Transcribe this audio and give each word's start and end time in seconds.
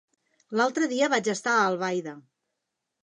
L'altre 0.59 0.87
dia 0.95 1.11
vaig 1.15 1.29
estar 1.35 1.53
a 1.59 1.67
Albaida. 1.69 2.19